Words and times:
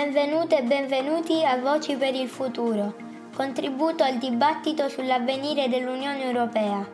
Benvenute 0.00 0.58
e 0.58 0.62
benvenuti 0.62 1.44
a 1.44 1.58
Voci 1.58 1.96
per 1.96 2.14
il 2.14 2.28
Futuro, 2.28 2.94
contributo 3.34 4.04
al 4.04 4.18
dibattito 4.18 4.88
sull'avvenire 4.88 5.68
dell'Unione 5.68 6.22
Europea. 6.22 6.88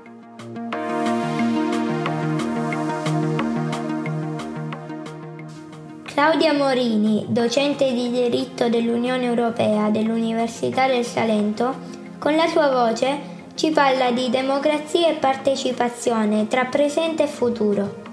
Claudia 6.04 6.54
Morini, 6.54 7.26
docente 7.28 7.92
di 7.92 8.10
diritto 8.10 8.70
dell'Unione 8.70 9.24
Europea 9.24 9.90
dell'Università 9.90 10.86
del 10.86 11.04
Salento, 11.04 11.74
con 12.18 12.34
la 12.34 12.46
sua 12.46 12.70
voce 12.70 13.18
ci 13.54 13.70
parla 13.70 14.12
di 14.12 14.30
democrazia 14.30 15.10
e 15.10 15.16
partecipazione 15.16 16.48
tra 16.48 16.64
presente 16.64 17.24
e 17.24 17.26
futuro. 17.26 18.03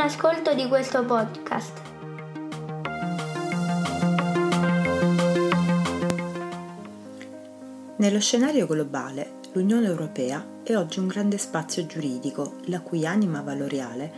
Ascolto 0.00 0.54
di 0.54 0.66
questo 0.66 1.04
podcast. 1.04 1.78
Nello 7.96 8.18
scenario 8.18 8.66
globale 8.66 9.32
L'Unione 9.52 9.88
Europea 9.88 10.62
è 10.62 10.74
oggi 10.74 11.00
un 11.00 11.06
grande 11.06 11.36
spazio 11.36 11.84
giuridico, 11.84 12.56
la 12.68 12.80
cui 12.80 13.04
anima 13.04 13.42
valoriale 13.42 14.10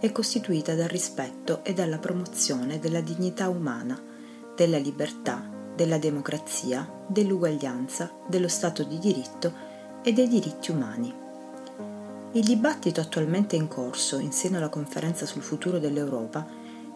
è 0.00 0.10
costituita 0.10 0.74
dal 0.74 0.88
rispetto 0.88 1.62
e 1.62 1.72
dalla 1.72 1.98
promozione 1.98 2.80
della 2.80 3.00
dignità 3.00 3.48
umana, 3.48 3.96
della 4.56 4.78
libertà, 4.78 5.48
della 5.72 5.98
democrazia, 5.98 7.04
dell'uguaglianza, 7.06 8.10
dello 8.26 8.48
Stato 8.48 8.82
di 8.82 8.98
diritto 8.98 9.52
e 10.02 10.12
dei 10.12 10.26
diritti 10.26 10.72
umani. 10.72 11.26
Il 12.38 12.44
dibattito 12.44 13.00
attualmente 13.00 13.56
in 13.56 13.66
corso 13.66 14.20
in 14.20 14.30
seno 14.30 14.58
alla 14.58 14.68
conferenza 14.68 15.26
sul 15.26 15.42
futuro 15.42 15.80
dell'Europa 15.80 16.46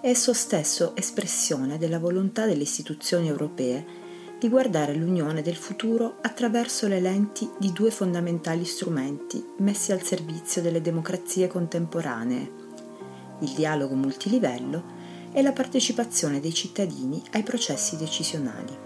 è 0.00 0.08
esso 0.08 0.32
stesso 0.32 0.94
espressione 0.94 1.78
della 1.78 1.98
volontà 1.98 2.46
delle 2.46 2.62
istituzioni 2.62 3.26
europee 3.26 3.84
di 4.38 4.48
guardare 4.48 4.94
l'unione 4.94 5.42
del 5.42 5.56
futuro 5.56 6.18
attraverso 6.20 6.86
le 6.86 7.00
lenti 7.00 7.50
di 7.58 7.72
due 7.72 7.90
fondamentali 7.90 8.64
strumenti 8.64 9.44
messi 9.56 9.90
al 9.90 10.02
servizio 10.02 10.62
delle 10.62 10.80
democrazie 10.80 11.48
contemporanee, 11.48 12.52
il 13.40 13.50
dialogo 13.50 13.96
multilivello 13.96 14.84
e 15.32 15.42
la 15.42 15.50
partecipazione 15.50 16.38
dei 16.38 16.54
cittadini 16.54 17.20
ai 17.32 17.42
processi 17.42 17.96
decisionali. 17.96 18.78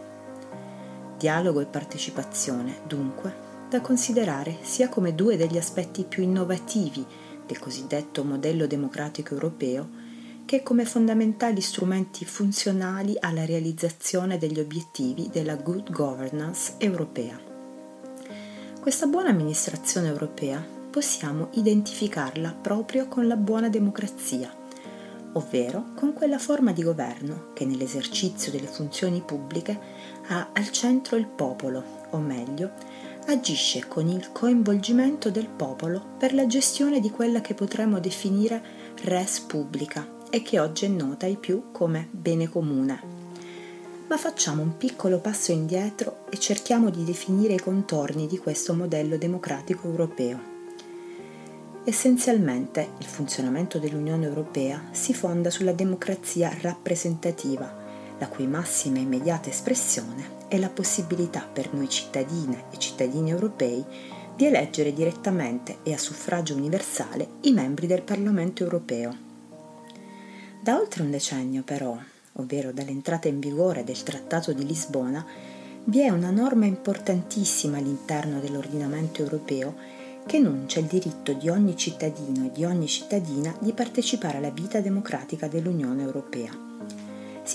Dialogo 1.18 1.60
e 1.60 1.66
partecipazione, 1.66 2.80
dunque, 2.86 3.45
da 3.68 3.80
considerare 3.80 4.58
sia 4.62 4.88
come 4.88 5.14
due 5.14 5.36
degli 5.36 5.56
aspetti 5.56 6.04
più 6.04 6.22
innovativi 6.22 7.04
del 7.46 7.58
cosiddetto 7.58 8.24
modello 8.24 8.66
democratico 8.66 9.34
europeo, 9.34 10.04
che 10.44 10.62
come 10.62 10.84
fondamentali 10.84 11.60
strumenti 11.60 12.24
funzionali 12.24 13.16
alla 13.18 13.44
realizzazione 13.44 14.38
degli 14.38 14.60
obiettivi 14.60 15.28
della 15.30 15.56
good 15.56 15.90
governance 15.90 16.74
europea. 16.78 17.38
Questa 18.80 19.06
buona 19.06 19.30
amministrazione 19.30 20.06
europea 20.06 20.64
possiamo 20.90 21.48
identificarla 21.54 22.52
proprio 22.52 23.08
con 23.08 23.26
la 23.26 23.36
buona 23.36 23.68
democrazia, 23.68 24.54
ovvero 25.32 25.86
con 25.96 26.12
quella 26.12 26.38
forma 26.38 26.72
di 26.72 26.84
governo 26.84 27.48
che 27.52 27.64
nell'esercizio 27.64 28.52
delle 28.52 28.68
funzioni 28.68 29.20
pubbliche 29.20 29.78
ha 30.28 30.50
al 30.52 30.70
centro 30.70 31.16
il 31.16 31.26
popolo, 31.26 31.82
o 32.10 32.18
meglio, 32.18 32.70
agisce 33.26 33.86
con 33.88 34.08
il 34.08 34.30
coinvolgimento 34.32 35.30
del 35.30 35.48
popolo 35.48 36.14
per 36.18 36.32
la 36.32 36.46
gestione 36.46 37.00
di 37.00 37.10
quella 37.10 37.40
che 37.40 37.54
potremmo 37.54 37.98
definire 37.98 38.62
res 39.02 39.40
publica, 39.40 40.14
e 40.30 40.42
che 40.42 40.58
oggi 40.58 40.84
è 40.84 40.88
nota 40.88 41.26
ai 41.26 41.36
più 41.36 41.70
come 41.72 42.08
bene 42.10 42.48
comune. 42.48 43.14
Ma 44.08 44.16
facciamo 44.16 44.62
un 44.62 44.76
piccolo 44.76 45.18
passo 45.18 45.50
indietro 45.50 46.26
e 46.30 46.38
cerchiamo 46.38 46.90
di 46.90 47.04
definire 47.04 47.54
i 47.54 47.60
contorni 47.60 48.26
di 48.26 48.38
questo 48.38 48.74
modello 48.74 49.16
democratico 49.16 49.88
europeo. 49.88 50.54
Essenzialmente 51.84 52.90
il 52.98 53.06
funzionamento 53.06 53.78
dell'Unione 53.78 54.26
Europea 54.26 54.88
si 54.90 55.14
fonda 55.14 55.50
sulla 55.50 55.72
democrazia 55.72 56.56
rappresentativa, 56.60 57.85
la 58.18 58.28
cui 58.28 58.46
massima 58.46 58.98
e 58.98 59.02
immediata 59.02 59.48
espressione 59.48 60.44
è 60.48 60.58
la 60.58 60.68
possibilità 60.68 61.46
per 61.50 61.72
noi 61.72 61.88
cittadine 61.88 62.64
e 62.70 62.78
cittadini 62.78 63.30
europei 63.30 63.84
di 64.34 64.44
eleggere 64.46 64.92
direttamente 64.92 65.78
e 65.82 65.92
a 65.92 65.98
suffragio 65.98 66.54
universale 66.54 67.28
i 67.42 67.52
membri 67.52 67.86
del 67.86 68.02
Parlamento 68.02 68.62
europeo. 68.62 69.16
Da 70.60 70.78
oltre 70.78 71.02
un 71.02 71.10
decennio 71.10 71.62
però, 71.62 71.96
ovvero 72.34 72.72
dall'entrata 72.72 73.28
in 73.28 73.40
vigore 73.40 73.84
del 73.84 74.02
Trattato 74.02 74.52
di 74.52 74.66
Lisbona, 74.66 75.24
vi 75.84 76.00
è 76.00 76.08
una 76.08 76.30
norma 76.30 76.66
importantissima 76.66 77.78
all'interno 77.78 78.40
dell'ordinamento 78.40 79.22
europeo 79.22 79.74
che 80.26 80.36
enuncia 80.36 80.80
il 80.80 80.86
diritto 80.86 81.32
di 81.32 81.48
ogni 81.48 81.76
cittadino 81.76 82.46
e 82.46 82.52
di 82.52 82.64
ogni 82.64 82.88
cittadina 82.88 83.56
di 83.60 83.72
partecipare 83.72 84.38
alla 84.38 84.50
vita 84.50 84.80
democratica 84.80 85.46
dell'Unione 85.46 86.02
Europea. 86.02 87.05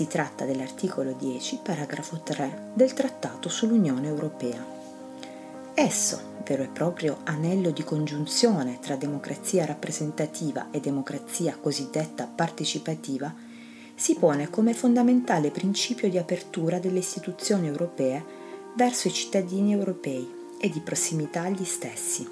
Si 0.01 0.07
tratta 0.07 0.45
dell'articolo 0.45 1.13
10, 1.13 1.59
paragrafo 1.61 2.21
3 2.23 2.71
del 2.73 2.91
Trattato 2.93 3.49
sull'Unione 3.49 4.07
Europea. 4.07 4.65
Esso, 5.75 6.19
vero 6.43 6.63
e 6.63 6.69
proprio 6.69 7.19
anello 7.25 7.69
di 7.69 7.83
congiunzione 7.83 8.79
tra 8.79 8.95
democrazia 8.95 9.63
rappresentativa 9.63 10.71
e 10.71 10.79
democrazia 10.79 11.55
cosiddetta 11.55 12.25
partecipativa, 12.25 13.31
si 13.93 14.15
pone 14.15 14.49
come 14.49 14.73
fondamentale 14.73 15.51
principio 15.51 16.09
di 16.09 16.17
apertura 16.17 16.79
delle 16.79 16.97
istituzioni 16.97 17.67
europee 17.67 18.25
verso 18.75 19.07
i 19.07 19.13
cittadini 19.13 19.71
europei 19.71 20.27
e 20.59 20.67
di 20.69 20.79
prossimità 20.79 21.43
agli 21.43 21.63
stessi. 21.63 22.27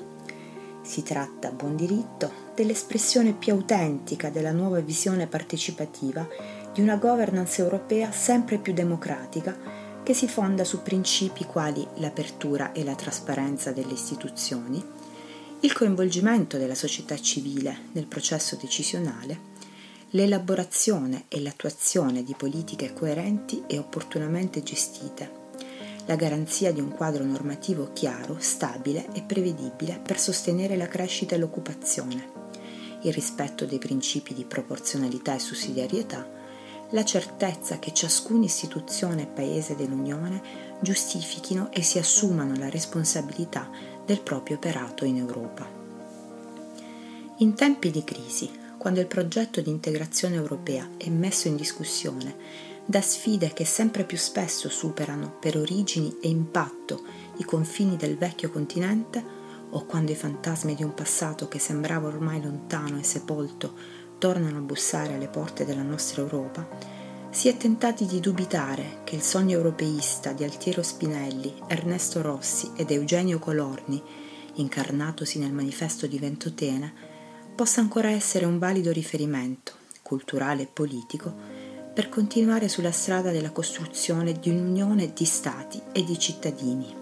Si 0.82 1.04
tratta, 1.04 1.50
a 1.50 1.52
buon 1.52 1.76
diritto, 1.76 2.32
dell'espressione 2.56 3.34
più 3.34 3.54
autentica 3.54 4.32
della 4.32 4.54
nuova 4.54 4.80
visione 4.80 5.28
partecipativa 5.28 6.28
di 6.74 6.82
una 6.82 6.98
governance 6.98 7.62
europea 7.62 8.12
sempre 8.12 8.58
più 8.58 8.74
democratica 8.74 9.58
che 10.04 10.14
si 10.14 10.28
fonda 10.28 10.64
su 10.64 10.82
principi 10.82 11.46
quali 11.46 11.86
l'apertura 11.96 12.72
e 12.72 12.84
la 12.84 12.96
trasparenza 12.96 13.72
delle 13.72 13.94
istituzioni, 13.94 14.84
il 15.62 15.74
coinvolgimento 15.74 16.58
della 16.58 16.76
società 16.76 17.20
civile 17.20 17.78
nel 17.92 18.08
processo 18.08 18.58
decisionale, 18.60 19.48
l'elaborazione 20.12 21.26
e 21.28 21.42
l'attuazione 21.42 22.24
di 22.24 22.34
politiche 22.36 22.94
coerenti 22.94 23.64
e 23.68 23.78
opportunamente 23.78 24.64
gestite, 24.64 25.38
la 26.06 26.16
garanzia 26.16 26.72
di 26.72 26.80
un 26.80 26.90
quadro 26.90 27.24
normativo 27.24 27.92
chiaro, 27.94 28.38
stabile 28.40 29.10
e 29.14 29.22
prevedibile 29.22 30.00
per 30.04 30.18
sostenere 30.18 30.76
la 30.76 30.88
crescita 30.88 31.36
e 31.36 31.38
l'occupazione, 31.38 32.32
il 33.04 33.14
rispetto 33.14 33.66
dei 33.66 33.78
principi 33.78 34.34
di 34.34 34.44
proporzionalità 34.44 35.36
e 35.36 35.40
sussidiarietà, 35.40 36.39
la 36.92 37.04
certezza 37.04 37.78
che 37.78 37.94
ciascuna 37.94 38.46
istituzione 38.46 39.24
e 39.24 39.28
paese 39.28 39.76
dell'Unione 39.76 40.42
giustifichino 40.82 41.72
e 41.72 41.84
si 41.84 42.00
assumano 42.00 42.56
la 42.56 42.70
responsabilità 42.70 43.70
del 44.06 44.22
proprio 44.22 44.56
operato 44.56 45.06
in 45.06 45.18
Europa. 45.18 45.68
In 47.38 47.54
tempi 47.54 47.92
di 47.92 48.04
crisi, 48.04 48.50
quando 48.78 49.00
il 49.00 49.08
progetto 49.08 49.62
di 49.62 49.70
integrazione 49.70 50.36
europea 50.36 50.90
è 50.98 51.10
messo 51.10 51.48
in 51.48 51.56
discussione 51.56 52.36
da 52.86 53.02
sfide 53.02 53.54
che 53.54 53.66
sempre 53.66 54.04
più 54.04 54.18
spesso 54.18 54.68
superano 54.68 55.38
per 55.40 55.58
origini 55.58 56.18
e 56.22 56.28
impatto 56.28 57.04
i 57.38 57.44
confini 57.44 57.98
del 57.98 58.18
vecchio 58.18 58.50
continente, 58.50 59.38
o 59.72 59.86
quando 59.86 60.12
i 60.12 60.16
fantasmi 60.16 60.74
di 60.74 60.84
un 60.84 60.96
passato 60.96 61.48
che 61.48 61.60
sembrava 61.60 62.08
ormai 62.08 62.42
lontano 62.42 62.98
e 62.98 63.04
sepolto 63.04 63.74
tornano 64.20 64.58
a 64.60 64.62
bussare 64.62 65.16
alle 65.16 65.28
porte 65.28 65.66
della 65.66 65.82
nostra 65.82 66.22
Europa, 66.22 66.68
si 67.32 67.48
è 67.48 67.58
tentati 67.58 68.06
di 68.06 68.20
dubitare 68.20 69.00
che 69.04 69.16
il 69.16 69.22
sogno 69.22 69.58
europeista 69.58 70.34
di 70.34 70.44
Altiero 70.44 70.84
Spinelli, 70.84 71.54
Ernesto 71.68 72.22
Rossi 72.22 72.72
ed 72.76 72.92
Eugenio 72.92 73.40
Colorni, 73.40 74.02
incarnatosi 74.56 75.40
nel 75.40 75.54
manifesto 75.54 76.06
di 76.06 76.20
Ventotene, 76.20 76.94
possa 77.56 77.82
ancora 77.82 78.10
essere 78.10 78.46
un 78.46 78.60
valido 78.60 78.92
riferimento, 78.92 79.74
culturale 80.02 80.64
e 80.64 80.68
politico, 80.72 81.34
per 81.94 82.10
continuare 82.10 82.68
sulla 82.68 82.92
strada 82.92 83.32
della 83.32 83.52
costruzione 83.52 84.34
di 84.34 84.50
un'unione 84.50 85.14
di 85.14 85.26
Stati 85.26 85.82
e 85.92 86.04
di 86.04 86.18
cittadini 86.20 86.99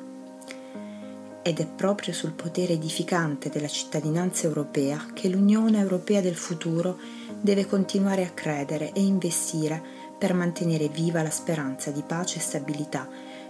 ed 1.47 1.61
è 1.61 1.65
proprio 1.65 2.13
sul 2.13 2.33
potere 2.33 2.73
edificante 2.73 3.49
della 3.49 3.69
cittadinanza 3.69 4.47
europea 4.47 5.05
che 5.13 5.29
l'Unione 5.29 5.79
Europea 5.79 6.19
del 6.19 6.35
futuro 6.35 6.99
deve 7.39 7.65
continuare 7.65 8.25
a 8.25 8.31
credere 8.31 8.91
e 8.91 9.01
investire 9.01 9.81
per 10.19 10.33
mantenere 10.33 10.89
viva 10.89 11.23
la 11.23 11.29
speranza 11.29 11.89
di 11.89 12.03
pace 12.05 12.39
e 12.39 12.41
stabilità 12.41 13.07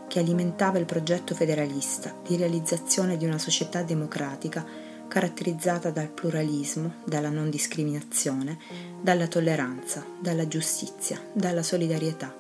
che 0.08 0.20
alimentava 0.20 0.78
il 0.78 0.86
progetto 0.86 1.34
federalista 1.34 2.14
di 2.24 2.38
realizzazione 2.38 3.18
di 3.18 3.26
una 3.26 3.40
società 3.40 3.82
democratica 3.82 4.64
caratterizzata 5.08 5.90
dal 5.90 6.10
pluralismo, 6.10 6.98
dalla 7.04 7.30
non 7.30 7.50
discriminazione, 7.50 8.60
dalla 9.02 9.26
tolleranza, 9.26 10.06
dalla 10.20 10.48
giustizia, 10.48 11.20
dalla 11.34 11.64
solidarietà 11.64 12.36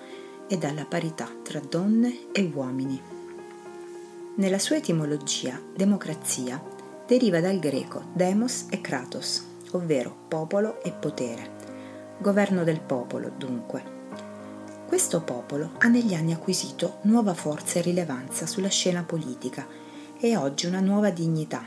e 0.48 0.56
dalla 0.60 0.86
parità 0.86 1.28
tra 1.42 1.60
donne 1.60 2.28
e 2.32 2.48
uomini. 2.54 3.17
Nella 4.38 4.60
sua 4.60 4.76
etimologia, 4.76 5.60
democrazia 5.76 6.62
deriva 7.08 7.40
dal 7.40 7.58
greco 7.58 8.04
demos 8.14 8.68
e 8.70 8.82
kratos, 8.82 9.44
ovvero 9.72 10.16
popolo 10.28 10.80
e 10.84 10.92
potere, 10.92 11.50
governo 12.20 12.64
del 12.64 12.80
popolo 12.80 13.32
dunque. 13.36 13.96
Questo 14.86 15.22
popolo 15.22 15.72
ha 15.80 15.88
negli 15.88 16.14
anni 16.14 16.34
acquisito 16.34 17.00
nuova 17.04 17.34
forza 17.34 17.80
e 17.80 17.82
rilevanza 17.82 18.46
sulla 18.46 18.68
scena 18.68 19.02
politica 19.02 19.66
e 20.20 20.38
oggi 20.38 20.68
una 20.68 20.82
nuova 20.82 21.10
dignità. 21.10 21.66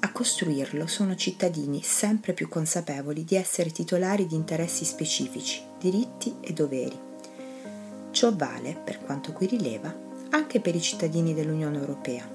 A 0.00 0.12
costruirlo 0.12 0.86
sono 0.86 1.14
cittadini 1.14 1.82
sempre 1.82 2.32
più 2.32 2.48
consapevoli 2.48 3.22
di 3.22 3.36
essere 3.36 3.70
titolari 3.70 4.26
di 4.26 4.34
interessi 4.34 4.86
specifici, 4.86 5.60
diritti 5.78 6.36
e 6.40 6.54
doveri. 6.54 6.98
Ciò 8.12 8.34
vale, 8.34 8.80
per 8.82 9.00
quanto 9.00 9.32
qui 9.32 9.46
rileva, 9.46 10.05
anche 10.36 10.60
per 10.60 10.74
i 10.74 10.82
cittadini 10.82 11.32
dell'Unione 11.32 11.78
Europea. 11.78 12.28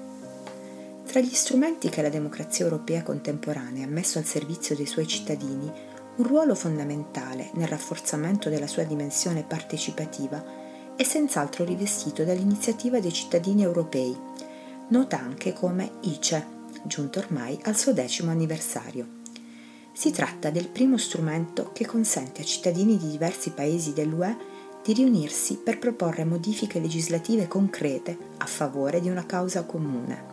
Tra 1.06 1.20
gli 1.20 1.32
strumenti 1.32 1.88
che 1.88 2.02
la 2.02 2.08
democrazia 2.08 2.64
europea 2.64 3.04
contemporanea 3.04 3.86
ha 3.86 3.88
messo 3.88 4.18
al 4.18 4.24
servizio 4.24 4.74
dei 4.74 4.86
suoi 4.86 5.06
cittadini, 5.06 5.70
un 6.16 6.26
ruolo 6.26 6.56
fondamentale 6.56 7.50
nel 7.54 7.68
rafforzamento 7.68 8.48
della 8.48 8.66
sua 8.66 8.82
dimensione 8.82 9.44
partecipativa 9.44 10.44
è 10.96 11.02
senz'altro 11.04 11.64
rivestito 11.64 12.24
dall'iniziativa 12.24 12.98
dei 12.98 13.12
cittadini 13.12 13.62
europei, 13.62 14.16
nota 14.88 15.20
anche 15.20 15.52
come 15.52 15.92
ICE, 16.00 16.44
giunto 16.82 17.20
ormai 17.20 17.56
al 17.62 17.76
suo 17.76 17.92
decimo 17.92 18.32
anniversario. 18.32 19.20
Si 19.92 20.10
tratta 20.10 20.50
del 20.50 20.68
primo 20.68 20.98
strumento 20.98 21.70
che 21.72 21.86
consente 21.86 22.42
a 22.42 22.44
cittadini 22.44 22.98
di 22.98 23.10
diversi 23.10 23.50
paesi 23.50 23.92
dell'UE 23.92 24.50
di 24.82 24.92
riunirsi 24.92 25.56
per 25.56 25.78
proporre 25.78 26.24
modifiche 26.24 26.80
legislative 26.80 27.48
concrete 27.48 28.16
a 28.38 28.46
favore 28.46 29.00
di 29.00 29.08
una 29.08 29.26
causa 29.26 29.64
comune. 29.64 30.30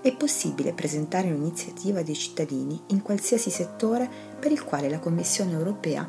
È 0.00 0.14
possibile 0.14 0.72
presentare 0.72 1.30
un'iniziativa 1.30 2.02
dei 2.02 2.14
cittadini 2.14 2.80
in 2.88 3.02
qualsiasi 3.02 3.50
settore 3.50 4.08
per 4.38 4.52
il 4.52 4.64
quale 4.64 4.88
la 4.88 4.98
Commissione 4.98 5.52
europea 5.52 6.08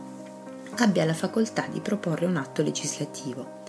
abbia 0.78 1.06
la 1.06 1.14
facoltà 1.14 1.68
di 1.68 1.80
proporre 1.80 2.26
un 2.26 2.38
atto 2.38 2.62
legislativo 2.62 3.60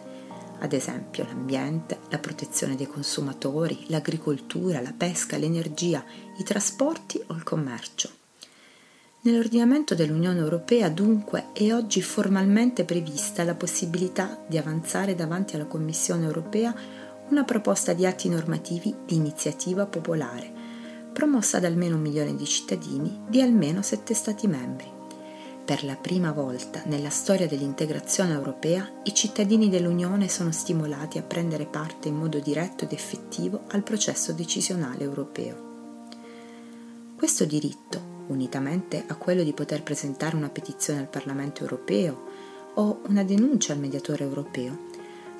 ad 0.61 0.73
esempio 0.73 1.25
l'ambiente, 1.25 2.01
la 2.11 2.19
protezione 2.19 2.77
dei 2.77 2.87
consumatori, 2.87 3.85
l'agricoltura, 3.89 4.81
la 4.81 4.93
pesca, 4.97 5.39
l'energia, 5.39 6.05
i 6.39 6.43
trasporti 6.43 7.23
o 7.29 7.35
il 7.35 7.43
commercio. 7.43 8.20
Nell'ordinamento 9.23 9.95
dell'Unione 9.95 10.39
Europea 10.39 10.89
dunque 10.89 11.47
è 11.53 11.73
oggi 11.75 12.01
formalmente 12.01 12.85
prevista 12.85 13.45
la 13.45 13.55
possibilità 13.55 14.43
di 14.47 14.57
avanzare 14.57 15.15
davanti 15.15 15.57
alla 15.57 15.67
Commissione 15.67 16.25
Europea 16.25 16.75
una 17.29 17.45
proposta 17.45 17.93
di 17.93 18.07
atti 18.07 18.29
normativi 18.29 18.95
di 19.05 19.17
iniziativa 19.17 19.87
popolare, 19.87 20.51
promossa 21.13 21.61
da 21.61 21.67
almeno 21.67 21.97
un 21.97 22.03
milione 22.03 22.35
di 22.35 22.47
cittadini 22.47 23.21
di 23.29 23.43
almeno 23.43 23.83
sette 23.83 24.15
Stati 24.15 24.47
membri 24.47 24.99
per 25.71 25.85
la 25.85 25.95
prima 25.95 26.33
volta 26.33 26.83
nella 26.87 27.11
storia 27.11 27.47
dell'integrazione 27.47 28.33
europea 28.33 28.91
i 29.05 29.15
cittadini 29.15 29.69
dell'Unione 29.69 30.29
sono 30.29 30.51
stimolati 30.51 31.17
a 31.17 31.23
prendere 31.23 31.65
parte 31.65 32.09
in 32.09 32.17
modo 32.17 32.41
diretto 32.41 32.83
ed 32.83 32.93
effettivo 32.93 33.63
al 33.69 33.85
processo 33.85 34.33
decisionale 34.33 35.05
europeo. 35.05 35.69
Questo 37.15 37.45
diritto, 37.45 38.10
unitamente 38.33 39.05
a 39.07 39.15
quello 39.17 39.43
di 39.43 39.53
poter 39.53 39.83
presentare 39.83 40.37
una 40.37 40.49
petizione 40.49 41.01
al 41.01 41.09
Parlamento 41.09 41.63
europeo 41.63 42.25
o 42.75 43.01
una 43.09 43.25
denuncia 43.25 43.73
al 43.73 43.79
mediatore 43.79 44.25
europeo, 44.25 44.89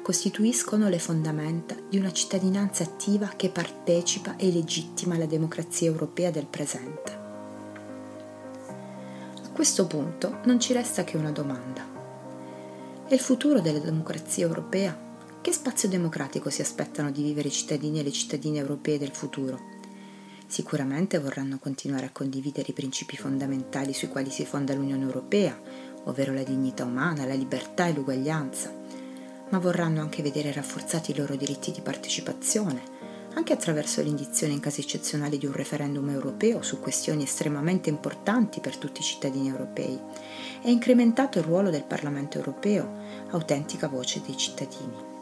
costituiscono 0.03 0.89
le 0.89 0.99
fondamenta 0.99 1.75
di 1.89 1.99
una 1.99 2.13
cittadinanza 2.13 2.83
attiva 2.83 3.33
che 3.37 3.51
partecipa 3.51 4.37
e 4.37 4.51
legittima 4.51 5.15
alla 5.15 5.27
democrazia 5.27 5.89
europea 5.89 6.31
del 6.31 6.47
presente 6.47 7.21
questo 9.61 9.87
punto 9.87 10.39
non 10.45 10.59
ci 10.59 10.73
resta 10.73 11.05
che 11.05 11.19
una 11.19 11.33
domanda. 11.33 11.87
È 13.07 13.13
il 13.13 13.21
futuro 13.21 13.61
della 13.61 13.79
democrazia 13.79 14.47
europea? 14.47 14.99
Che 15.39 15.53
spazio 15.53 15.87
democratico 15.87 16.49
si 16.49 16.63
aspettano 16.63 17.11
di 17.11 17.23
vivere 17.23 17.49
i 17.49 17.51
cittadini 17.51 18.01
e 18.01 18.03
le 18.03 18.11
cittadine 18.11 18.59
europee 18.59 18.97
del 18.97 19.11
futuro? 19.11 19.80
Sicuramente 20.51 21.21
vorranno 21.21 21.61
continuare 21.61 22.07
a 22.07 22.11
condividere 22.11 22.71
i 22.71 22.73
principi 22.73 23.17
fondamentali 23.17 23.93
sui 23.93 24.09
quali 24.09 24.31
si 24.31 24.45
fonda 24.45 24.75
l'Unione 24.75 25.05
Europea, 25.05 25.57
ovvero 26.07 26.35
la 26.35 26.43
dignità 26.43 26.85
umana, 26.85 27.25
la 27.25 27.35
libertà 27.35 27.87
e 27.87 27.93
l'uguaglianza, 27.93 28.75
ma 29.51 29.59
vorranno 29.61 30.01
anche 30.01 30.25
vedere 30.25 30.53
rafforzati 30.53 31.13
i 31.13 31.15
loro 31.15 31.37
diritti 31.37 31.71
di 31.71 31.81
partecipazione, 31.81 32.83
anche 33.35 33.53
attraverso 33.53 34.03
l'indizione 34.03 34.53
in 34.53 34.59
casi 34.59 34.81
eccezionali 34.81 35.39
di 35.39 35.47
un 35.47 35.53
referendum 35.53 36.09
europeo 36.09 36.63
su 36.63 36.81
questioni 36.81 37.23
estremamente 37.23 37.89
importanti 37.89 38.59
per 38.59 38.77
tutti 38.77 39.03
i 39.03 39.05
cittadini 39.05 39.49
europei, 39.49 39.97
e 40.63 40.69
incrementato 40.69 41.39
il 41.39 41.45
ruolo 41.45 41.71
del 41.71 41.85
Parlamento 41.85 42.39
europeo, 42.39 42.93
autentica 43.31 43.87
voce 43.87 44.21
dei 44.27 44.37
cittadini. 44.37 45.20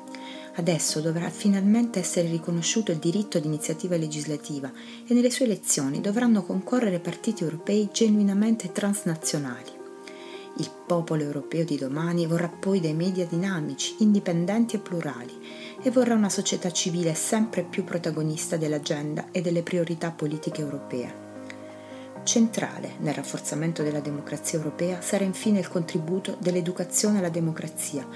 Adesso 0.59 1.01
dovrà 1.01 1.31
finalmente 1.31 2.01
essere 2.01 2.29
riconosciuto 2.29 2.91
il 2.91 2.99
diritto 2.99 3.39
di 3.39 3.47
iniziativa 3.47 3.97
legislativa 3.97 4.69
e 5.07 5.15
nelle 5.15 5.31
sue 5.31 5.45
elezioni 5.45 6.01
dovranno 6.01 6.43
concorrere 6.43 6.99
partiti 6.99 7.45
europei 7.45 7.89
genuinamente 7.93 8.73
transnazionali. 8.73 9.71
Il 10.57 10.69
popolo 10.85 11.23
europeo 11.23 11.65
di 11.65 11.77
domani 11.77 12.27
vorrà 12.27 12.49
poi 12.49 12.81
dei 12.81 12.93
media 12.93 13.25
dinamici, 13.25 13.95
indipendenti 14.01 14.75
e 14.75 14.81
plurali 14.81 15.39
e 15.81 15.91
vorrà 15.93 16.15
una 16.15 16.29
società 16.29 16.73
civile 16.73 17.15
sempre 17.15 17.63
più 17.63 17.85
protagonista 17.85 18.57
dell'agenda 18.57 19.29
e 19.31 19.41
delle 19.41 19.63
priorità 19.63 20.11
politiche 20.11 20.61
europee. 20.61 21.27
Centrale 22.25 22.97
nel 22.99 23.15
rafforzamento 23.15 23.83
della 23.83 24.01
democrazia 24.01 24.59
europea 24.59 25.01
sarà 25.01 25.25
infine 25.25 25.61
il 25.61 25.69
contributo 25.69 26.37
dell'educazione 26.41 27.19
alla 27.19 27.31
democrazia, 27.31 28.07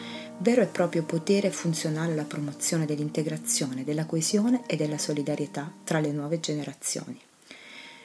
vero 0.43 0.61
e 0.61 0.67
proprio 0.67 1.05
potere 1.05 1.53
funzionale 1.53 2.13
alla 2.13 2.25
promozione 2.25 2.85
dell'integrazione, 2.85 3.85
della 3.85 4.07
coesione 4.07 4.65
e 4.67 4.75
della 4.75 4.99
solidarietà 4.99 5.73
tra 5.85 6.01
le 6.01 6.11
nuove 6.11 6.41
generazioni. 6.41 7.19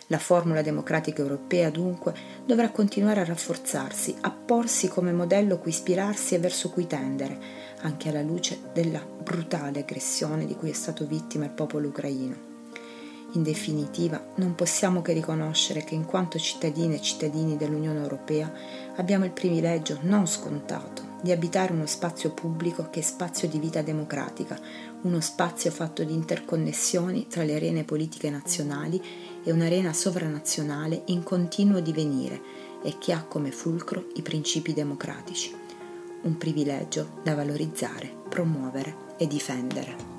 La 0.10 0.20
formula 0.20 0.62
democratica 0.62 1.24
europea 1.24 1.72
dunque 1.72 2.14
dovrà 2.46 2.70
continuare 2.70 3.22
a 3.22 3.26
rafforzarsi, 3.26 4.16
a 4.22 4.30
porsi 4.30 4.88
come 4.88 5.12
modello 5.12 5.58
cui 5.58 5.72
ispirarsi 5.72 6.36
e 6.36 6.40
verso 6.40 6.70
cui 6.70 6.86
tendere, 6.86 7.40
anche 7.82 8.10
alla 8.10 8.22
luce 8.22 8.60
della 8.72 9.04
brutale 9.04 9.80
aggressione 9.80 10.46
di 10.46 10.56
cui 10.56 10.70
è 10.70 10.74
stato 10.74 11.08
vittima 11.08 11.46
il 11.46 11.52
popolo 11.52 11.88
ucraino. 11.88 12.46
In 13.34 13.42
definitiva, 13.42 14.34
non 14.36 14.54
possiamo 14.54 15.02
che 15.02 15.12
riconoscere 15.12 15.84
che 15.84 15.96
in 15.96 16.06
quanto 16.06 16.38
cittadine 16.38 16.96
e 16.96 17.02
cittadini 17.02 17.58
dell'Unione 17.58 18.00
Europea 18.00 18.54
abbiamo 18.96 19.26
il 19.26 19.32
privilegio 19.32 19.98
non 20.04 20.28
scontato 20.28 21.07
di 21.22 21.32
abitare 21.32 21.74
uno 21.74 21.86
spazio 21.86 22.32
pubblico 22.32 22.90
che 22.90 23.00
è 23.00 23.04
spazio 23.04 23.48
di 23.48 23.60
vita 23.60 23.82
democratica, 23.82 24.60
uno 25.02 25.20
spazio 25.20 25.72
fatto 25.72 26.04
di 26.04 26.14
interconnessioni 26.14 27.28
tra 27.28 27.44
le 27.44 27.56
arene 27.56 27.84
politiche 27.84 28.30
nazionali 28.30 29.02
e 29.44 29.52
un'arena 29.52 29.94
sovranazionale 29.94 31.04
in 31.06 31.24
continuo 31.24 31.80
divenire 31.80 32.42
e 32.84 32.98
che 33.00 33.14
ha 33.14 33.24
come 33.24 33.52
fulcro 33.52 34.08
i 34.16 34.22
principi 34.22 34.74
democratici. 34.74 35.56
Un 36.24 36.38
privilegio 36.38 37.20
da 37.24 37.36
valorizzare, 37.36 38.14
promuovere 38.30 39.16
e 39.18 39.28
difendere. 39.28 40.17